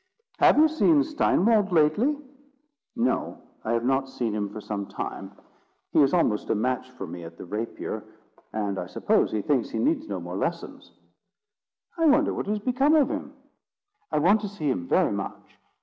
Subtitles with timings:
[0.39, 2.17] "Have you seen Steinwald lately?"
[2.95, 5.31] "No, I have not seen him for some time.
[5.91, 8.03] He is almost a match for me at the rapier,
[8.51, 10.89] and I suppose he thinks he needs no more lessons."
[11.99, 13.35] "I wonder what has become of him.
[14.11, 15.59] I want to see him very much.